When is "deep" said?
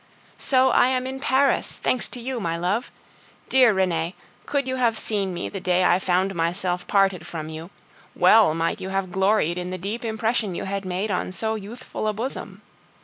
9.77-10.03